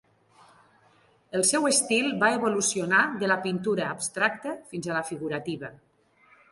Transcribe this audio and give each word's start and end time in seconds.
El 1.39 1.43
seu 1.49 1.67
estil 1.71 2.09
va 2.25 2.31
evolucionar 2.39 3.03
de 3.25 3.31
la 3.33 3.39
pintura 3.47 3.87
abstracta 3.93 4.59
fins 4.75 4.89
a 4.93 4.99
la 5.01 5.09
figurativa. 5.13 5.73